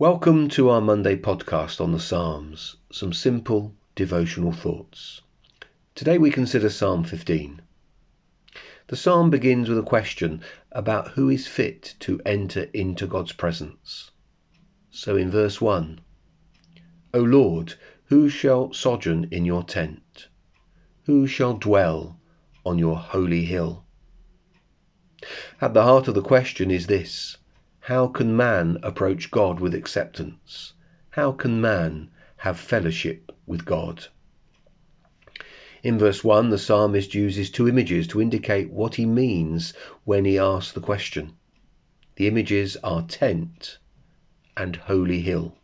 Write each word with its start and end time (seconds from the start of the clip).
Welcome 0.00 0.48
to 0.50 0.68
our 0.70 0.80
Monday 0.80 1.16
podcast 1.16 1.80
on 1.80 1.90
the 1.90 1.98
Psalms, 1.98 2.76
some 2.92 3.12
simple 3.12 3.74
devotional 3.96 4.52
thoughts. 4.52 5.22
Today 5.96 6.18
we 6.18 6.30
consider 6.30 6.70
Psalm 6.70 7.02
15. 7.02 7.60
The 8.86 8.96
psalm 8.96 9.28
begins 9.30 9.68
with 9.68 9.76
a 9.76 9.82
question 9.82 10.40
about 10.70 11.08
who 11.08 11.28
is 11.28 11.48
fit 11.48 11.96
to 11.98 12.20
enter 12.24 12.68
into 12.72 13.08
God's 13.08 13.32
presence. 13.32 14.12
So 14.92 15.16
in 15.16 15.32
verse 15.32 15.60
1, 15.60 15.98
O 17.14 17.18
Lord, 17.18 17.74
who 18.04 18.28
shall 18.28 18.72
sojourn 18.72 19.26
in 19.32 19.44
your 19.44 19.64
tent? 19.64 20.28
Who 21.06 21.26
shall 21.26 21.54
dwell 21.54 22.20
on 22.64 22.78
your 22.78 22.94
holy 22.94 23.44
hill? 23.46 23.84
At 25.60 25.74
the 25.74 25.82
heart 25.82 26.06
of 26.06 26.14
the 26.14 26.22
question 26.22 26.70
is 26.70 26.86
this 26.86 27.36
how 27.88 28.06
can 28.06 28.36
man 28.36 28.76
approach 28.82 29.30
God 29.30 29.60
with 29.60 29.74
acceptance? 29.74 30.74
How 31.08 31.32
can 31.32 31.58
man 31.58 32.10
have 32.36 32.60
fellowship 32.60 33.32
with 33.46 33.64
God? 33.64 34.04
In 35.82 35.98
verse 35.98 36.22
1, 36.22 36.50
the 36.50 36.58
psalmist 36.58 37.14
uses 37.14 37.48
two 37.48 37.66
images 37.66 38.06
to 38.08 38.20
indicate 38.20 38.68
what 38.70 38.96
he 38.96 39.06
means 39.06 39.72
when 40.04 40.26
he 40.26 40.38
asks 40.38 40.72
the 40.72 40.82
question. 40.82 41.32
The 42.16 42.28
images 42.28 42.76
are 42.84 43.06
tent 43.08 43.78
and 44.54 44.76
holy 44.76 45.22
hill. 45.22 45.56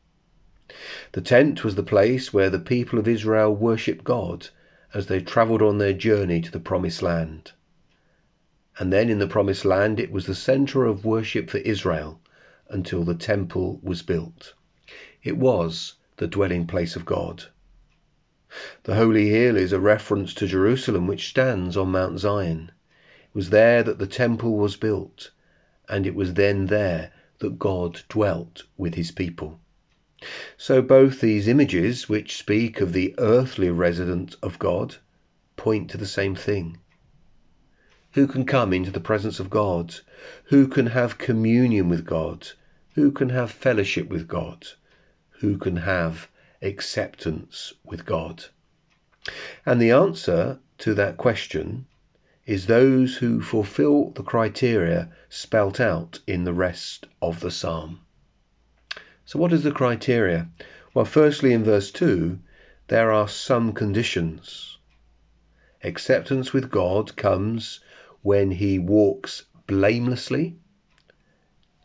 The 1.12 1.20
tent 1.20 1.62
was 1.62 1.74
the 1.74 1.82
place 1.82 2.32
where 2.32 2.48
the 2.48 2.58
people 2.58 2.98
of 2.98 3.06
Israel 3.06 3.54
worshipped 3.54 4.02
God 4.02 4.48
as 4.94 5.08
they 5.08 5.20
travelled 5.20 5.60
on 5.60 5.76
their 5.76 5.92
journey 5.92 6.40
to 6.40 6.50
the 6.50 6.58
promised 6.58 7.02
land. 7.02 7.52
And 8.78 8.92
then 8.92 9.08
in 9.08 9.18
the 9.18 9.28
promised 9.28 9.64
land, 9.64 10.00
it 10.00 10.10
was 10.10 10.26
the 10.26 10.34
center 10.34 10.84
of 10.84 11.04
worship 11.04 11.48
for 11.48 11.58
Israel 11.58 12.20
until 12.68 13.04
the 13.04 13.14
temple 13.14 13.78
was 13.82 14.02
built. 14.02 14.54
It 15.22 15.36
was 15.36 15.94
the 16.16 16.26
dwelling 16.26 16.66
place 16.66 16.96
of 16.96 17.04
God. 17.04 17.44
The 18.84 18.94
Holy 18.94 19.28
Hill 19.28 19.56
is 19.56 19.72
a 19.72 19.80
reference 19.80 20.34
to 20.34 20.46
Jerusalem, 20.46 21.06
which 21.06 21.28
stands 21.28 21.76
on 21.76 21.90
Mount 21.90 22.20
Zion. 22.20 22.72
It 23.24 23.34
was 23.34 23.50
there 23.50 23.82
that 23.82 23.98
the 23.98 24.06
temple 24.06 24.56
was 24.56 24.76
built, 24.76 25.30
and 25.88 26.06
it 26.06 26.14
was 26.14 26.34
then 26.34 26.66
there 26.66 27.12
that 27.38 27.58
God 27.58 28.02
dwelt 28.08 28.62
with 28.76 28.94
his 28.94 29.10
people. 29.10 29.60
So 30.56 30.80
both 30.82 31.20
these 31.20 31.48
images, 31.48 32.08
which 32.08 32.36
speak 32.36 32.80
of 32.80 32.92
the 32.92 33.14
earthly 33.18 33.70
residence 33.70 34.34
of 34.42 34.58
God, 34.58 34.96
point 35.56 35.90
to 35.90 35.96
the 35.96 36.06
same 36.06 36.34
thing. 36.34 36.78
Who 38.14 38.28
can 38.28 38.46
come 38.46 38.72
into 38.72 38.92
the 38.92 39.00
presence 39.00 39.40
of 39.40 39.50
God? 39.50 39.92
Who 40.44 40.68
can 40.68 40.86
have 40.86 41.18
communion 41.18 41.88
with 41.88 42.06
God? 42.06 42.46
Who 42.94 43.10
can 43.10 43.28
have 43.30 43.50
fellowship 43.50 44.08
with 44.08 44.28
God? 44.28 44.64
Who 45.40 45.58
can 45.58 45.78
have 45.78 46.28
acceptance 46.62 47.72
with 47.82 48.06
God? 48.06 48.44
And 49.66 49.82
the 49.82 49.90
answer 49.90 50.60
to 50.78 50.94
that 50.94 51.16
question 51.16 51.86
is 52.46 52.66
those 52.66 53.16
who 53.16 53.40
fulfill 53.40 54.10
the 54.10 54.22
criteria 54.22 55.10
spelt 55.28 55.80
out 55.80 56.20
in 56.24 56.44
the 56.44 56.54
rest 56.54 57.08
of 57.20 57.40
the 57.40 57.50
psalm. 57.50 57.98
So, 59.24 59.40
what 59.40 59.52
is 59.52 59.64
the 59.64 59.72
criteria? 59.72 60.48
Well, 60.94 61.04
firstly, 61.04 61.52
in 61.52 61.64
verse 61.64 61.90
2, 61.90 62.38
there 62.86 63.10
are 63.10 63.26
some 63.26 63.72
conditions. 63.72 64.78
Acceptance 65.82 66.52
with 66.52 66.70
God 66.70 67.16
comes 67.16 67.80
when 68.24 68.50
he 68.50 68.78
walks 68.78 69.44
blamelessly, 69.66 70.56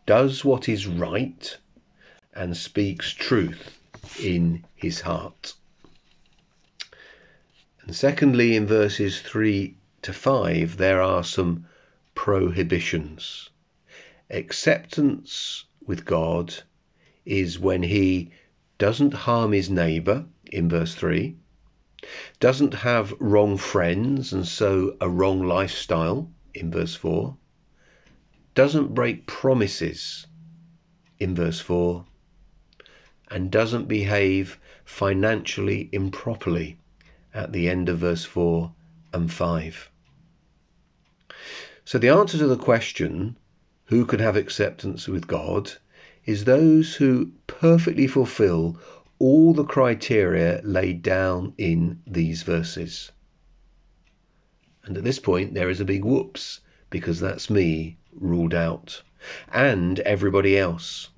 does 0.06 0.46
what 0.46 0.70
is 0.70 0.88
right, 0.88 1.58
and 2.34 2.56
speaks 2.56 3.14
truth 3.14 3.78
in 4.24 4.64
his 4.74 5.02
heart. 5.02 5.54
And 7.82 7.94
secondly, 7.94 8.56
in 8.56 8.68
verses 8.68 9.20
3 9.22 9.76
to 10.04 10.14
5, 10.14 10.78
there 10.78 11.02
are 11.02 11.26
some 11.26 11.66
prohibitions. 12.16 13.50
Acceptance 14.30 15.66
with 15.86 16.06
God 16.06 16.54
is 17.26 17.60
when 17.60 17.84
he 17.84 18.32
doesn't 18.78 19.14
harm 19.14 19.52
his 19.52 19.70
neighbor, 19.70 20.26
in 20.46 20.70
verse 20.70 20.96
3, 20.96 21.36
doesn't 22.40 22.74
have 22.74 23.14
wrong 23.20 23.58
friends 23.58 24.34
and 24.34 24.48
so 24.48 24.96
a 25.02 25.10
wrong 25.10 25.44
lifestyle 25.44 26.32
in 26.54 26.72
verse 26.72 26.96
4, 26.96 27.36
doesn't 28.56 28.94
break 28.94 29.26
promises 29.26 30.26
in 31.20 31.36
verse 31.36 31.60
4, 31.60 32.06
and 33.30 33.52
doesn't 33.52 33.88
behave 33.88 34.60
financially 34.86 35.90
improperly 35.92 36.78
at 37.34 37.52
the 37.52 37.70
end 37.70 37.90
of 37.90 38.00
verse 38.00 38.26
4 38.26 38.74
and 39.14 39.32
5. 39.32 39.92
So 41.86 41.98
the 41.98 42.10
answer 42.10 42.38
to 42.38 42.48
the 42.48 42.58
question, 42.58 43.38
who 43.86 44.06
can 44.06 44.20
have 44.20 44.36
acceptance 44.36 45.08
with 45.08 45.28
God, 45.28 45.72
is 46.26 46.46
those 46.46 46.96
who 46.96 47.32
perfectly 47.48 48.08
fulfill 48.08 48.80
all 49.20 49.54
the 49.54 49.66
criteria 49.66 50.62
laid 50.64 51.02
down 51.04 51.54
in 51.58 52.02
these 52.08 52.42
verses. 52.44 53.12
And 54.86 54.98
at 54.98 55.04
this 55.04 55.20
point, 55.20 55.54
there 55.54 55.70
is 55.70 55.82
a 55.82 55.86
big 55.86 56.04
whoops, 56.04 56.62
because 56.90 57.20
that's 57.20 57.50
me 57.50 57.98
ruled 58.14 58.54
out, 58.54 59.04
and 59.54 60.00
everybody 60.00 60.58
else. 60.58 61.10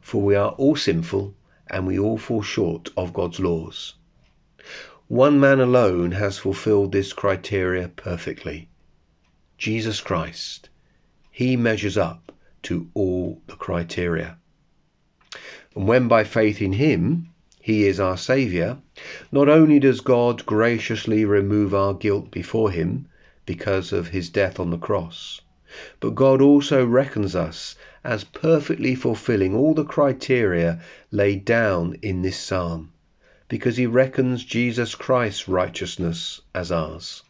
For 0.00 0.20
we 0.20 0.34
are 0.34 0.50
all 0.50 0.76
sinful 0.76 1.34
and 1.70 1.86
we 1.86 1.98
all 1.98 2.18
fall 2.18 2.42
short 2.42 2.90
of 2.96 3.12
God's 3.12 3.40
laws. 3.40 3.94
One 5.06 5.38
man 5.38 5.60
alone 5.60 6.12
has 6.12 6.38
fulfilled 6.38 6.92
this 6.92 7.12
criteria 7.12 7.88
perfectly 7.88 8.68
Jesus 9.58 10.00
Christ. 10.00 10.68
He 11.30 11.56
measures 11.56 11.96
up 11.96 12.32
to 12.62 12.88
all 12.94 13.42
the 13.46 13.56
criteria. 13.56 14.38
And 15.78 15.86
when 15.86 16.08
by 16.08 16.24
faith 16.24 16.60
in 16.60 16.72
him, 16.72 17.28
he 17.60 17.86
is 17.86 18.00
our 18.00 18.16
Saviour, 18.16 18.78
not 19.30 19.48
only 19.48 19.78
does 19.78 20.00
God 20.00 20.44
graciously 20.44 21.24
remove 21.24 21.72
our 21.72 21.94
guilt 21.94 22.32
before 22.32 22.72
him 22.72 23.06
because 23.46 23.92
of 23.92 24.08
his 24.08 24.28
death 24.28 24.58
on 24.58 24.70
the 24.70 24.76
cross, 24.76 25.40
but 26.00 26.16
God 26.16 26.42
also 26.42 26.84
reckons 26.84 27.36
us 27.36 27.76
as 28.02 28.24
perfectly 28.24 28.96
fulfilling 28.96 29.54
all 29.54 29.72
the 29.72 29.84
criteria 29.84 30.80
laid 31.12 31.44
down 31.44 31.94
in 32.02 32.22
this 32.22 32.38
psalm, 32.38 32.90
because 33.46 33.76
he 33.76 33.86
reckons 33.86 34.44
Jesus 34.44 34.96
Christ's 34.96 35.46
righteousness 35.46 36.40
as 36.56 36.72
ours. 36.72 37.22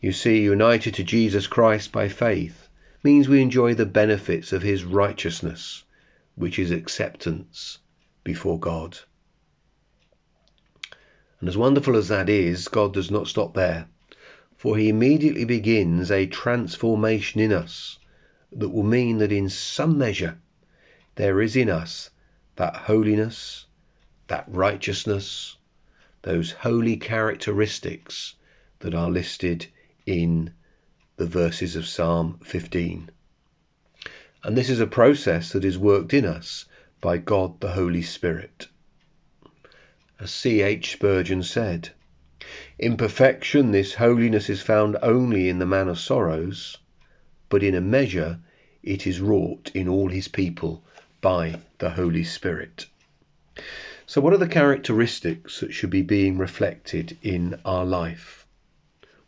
You 0.00 0.10
see, 0.10 0.42
united 0.42 0.94
to 0.94 1.04
Jesus 1.04 1.46
Christ 1.46 1.92
by 1.92 2.08
faith 2.08 2.66
means 3.04 3.28
we 3.28 3.40
enjoy 3.40 3.74
the 3.74 3.86
benefits 3.86 4.52
of 4.52 4.62
his 4.62 4.82
righteousness 4.82 5.84
which 6.36 6.58
is 6.58 6.70
acceptance 6.70 7.78
before 8.24 8.58
God. 8.58 8.98
And 11.40 11.48
as 11.48 11.56
wonderful 11.56 11.96
as 11.96 12.08
that 12.08 12.28
is, 12.28 12.68
God 12.68 12.94
does 12.94 13.10
not 13.10 13.28
stop 13.28 13.54
there, 13.54 13.86
for 14.56 14.76
he 14.76 14.88
immediately 14.88 15.44
begins 15.44 16.10
a 16.10 16.26
transformation 16.26 17.40
in 17.40 17.52
us 17.52 17.98
that 18.50 18.70
will 18.70 18.82
mean 18.82 19.18
that 19.18 19.32
in 19.32 19.48
some 19.48 19.98
measure 19.98 20.38
there 21.16 21.40
is 21.40 21.54
in 21.54 21.68
us 21.68 22.10
that 22.56 22.74
holiness, 22.74 23.66
that 24.28 24.44
righteousness, 24.48 25.56
those 26.22 26.52
holy 26.52 26.96
characteristics 26.96 28.34
that 28.78 28.94
are 28.94 29.10
listed 29.10 29.66
in 30.06 30.52
the 31.16 31.26
verses 31.26 31.76
of 31.76 31.86
Psalm 31.86 32.38
15. 32.42 33.10
And 34.44 34.58
this 34.58 34.68
is 34.68 34.78
a 34.78 34.86
process 34.86 35.52
that 35.52 35.64
is 35.64 35.78
worked 35.78 36.12
in 36.12 36.26
us 36.26 36.66
by 37.00 37.16
God 37.16 37.60
the 37.60 37.70
Holy 37.70 38.02
Spirit. 38.02 38.68
As 40.20 40.32
C.H. 40.32 40.92
Spurgeon 40.92 41.42
said, 41.42 41.88
In 42.78 42.98
perfection, 42.98 43.70
this 43.70 43.94
holiness 43.94 44.50
is 44.50 44.60
found 44.60 44.98
only 45.00 45.48
in 45.48 45.60
the 45.60 45.66
man 45.66 45.88
of 45.88 45.98
sorrows, 45.98 46.76
but 47.48 47.62
in 47.62 47.74
a 47.74 47.80
measure 47.80 48.38
it 48.82 49.06
is 49.06 49.18
wrought 49.18 49.70
in 49.72 49.88
all 49.88 50.10
his 50.10 50.28
people 50.28 50.84
by 51.22 51.58
the 51.78 51.88
Holy 51.88 52.22
Spirit. 52.22 52.84
So, 54.04 54.20
what 54.20 54.34
are 54.34 54.38
the 54.38 54.46
characteristics 54.46 55.60
that 55.60 55.72
should 55.72 55.88
be 55.88 56.02
being 56.02 56.36
reflected 56.36 57.16
in 57.22 57.58
our 57.64 57.86
life? 57.86 58.46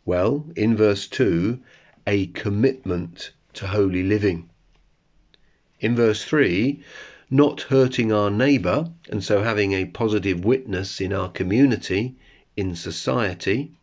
Well, 0.05 0.45
in 0.55 0.77
verse 0.77 1.07
2, 1.07 1.59
a 2.05 2.27
commitment 2.27 3.31
to 3.53 3.65
holy 3.65 4.03
living. 4.03 4.51
In 5.79 5.95
verse 5.95 6.23
3, 6.23 6.81
not 7.29 7.61
hurting 7.61 8.11
our 8.11 8.31
neighbour, 8.31 8.89
and 9.09 9.23
so 9.23 9.43
having 9.43 9.73
a 9.73 9.85
positive 9.85 10.43
witness 10.43 10.99
in 10.99 11.13
our 11.13 11.29
community, 11.29 12.15
in 12.55 12.75
society. 12.75 13.73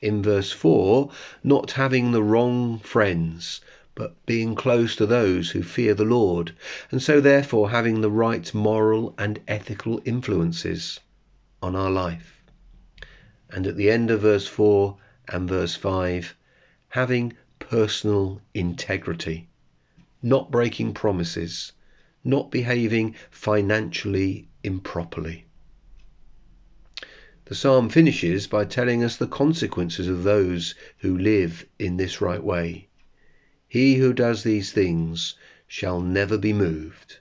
In 0.00 0.22
verse 0.22 0.52
4, 0.52 1.10
not 1.42 1.72
having 1.72 2.12
the 2.12 2.22
wrong 2.22 2.78
friends, 2.78 3.60
but 3.94 4.14
being 4.26 4.54
close 4.54 4.94
to 4.96 5.06
those 5.06 5.50
who 5.50 5.62
fear 5.62 5.94
the 5.94 6.04
Lord, 6.04 6.54
and 6.90 7.02
so 7.02 7.20
therefore 7.20 7.70
having 7.70 8.00
the 8.00 8.10
right 8.10 8.54
moral 8.54 9.14
and 9.18 9.40
ethical 9.48 10.00
influences 10.04 11.00
on 11.60 11.74
our 11.74 11.90
life. 11.90 12.42
And 13.50 13.66
at 13.66 13.76
the 13.76 13.90
end 13.90 14.10
of 14.10 14.20
verse 14.20 14.46
4 14.46 14.96
and 15.28 15.48
verse 15.48 15.74
5, 15.74 16.36
having 16.90 17.32
personal 17.58 18.40
integrity, 18.54 19.48
not 20.22 20.50
breaking 20.50 20.94
promises, 20.94 21.72
not 22.24 22.50
behaving 22.50 23.14
financially 23.30 24.48
improperly. 24.62 25.44
The 27.46 27.56
psalm 27.56 27.88
finishes 27.88 28.46
by 28.46 28.64
telling 28.64 29.02
us 29.02 29.16
the 29.16 29.26
consequences 29.26 30.08
of 30.08 30.22
those 30.22 30.74
who 30.98 31.18
live 31.18 31.66
in 31.78 31.96
this 31.96 32.20
right 32.20 32.42
way. 32.42 32.88
He 33.68 33.96
who 33.96 34.12
does 34.12 34.42
these 34.42 34.72
things 34.72 35.34
shall 35.66 36.00
never 36.00 36.38
be 36.38 36.52
moved. 36.52 37.18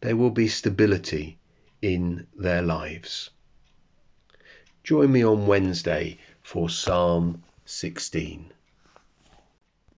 There 0.00 0.16
will 0.16 0.30
be 0.30 0.48
stability 0.48 1.38
in 1.82 2.26
their 2.36 2.62
lives. 2.62 3.30
Join 4.84 5.12
me 5.12 5.24
on 5.24 5.46
Wednesday 5.46 6.18
for 6.42 6.70
Psalm 6.70 7.42
16. 7.64 8.52